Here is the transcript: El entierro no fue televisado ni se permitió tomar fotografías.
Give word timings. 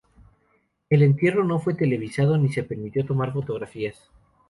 El 0.89 1.03
entierro 1.03 1.43
no 1.43 1.59
fue 1.59 1.75
televisado 1.75 2.35
ni 2.35 2.51
se 2.51 2.63
permitió 2.63 3.05
tomar 3.05 3.31
fotografías. 3.33 4.09